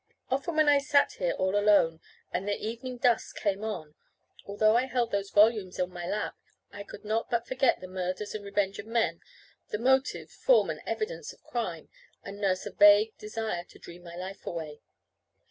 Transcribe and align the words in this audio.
Often 0.31 0.55
when 0.55 0.67
I 0.67 0.79
sat 0.79 1.11
here 1.19 1.33
all 1.33 1.55
alone, 1.55 2.01
and 2.33 2.47
the 2.47 2.55
evening 2.57 2.97
dusk 2.97 3.35
came 3.37 3.63
on, 3.63 3.93
although 4.47 4.75
I 4.75 4.87
held 4.87 5.11
those 5.11 5.29
volumes 5.29 5.79
on 5.79 5.91
my 5.93 6.07
lap, 6.07 6.35
I 6.71 6.81
could 6.81 7.05
not 7.05 7.29
but 7.29 7.45
forget 7.47 7.79
the 7.81 7.87
murders 7.87 8.33
and 8.33 8.41
the 8.41 8.47
revenge 8.49 8.79
of 8.79 8.87
men, 8.87 9.21
the 9.69 9.77
motives, 9.77 10.33
form, 10.33 10.71
and 10.71 10.81
evidence 10.87 11.33
of 11.33 11.43
crime, 11.43 11.89
and 12.23 12.41
nurse 12.41 12.65
a 12.65 12.71
vague 12.71 13.15
desire 13.19 13.63
to 13.65 13.77
dream 13.77 14.01
my 14.01 14.15
life 14.15 14.47
away. 14.47 14.81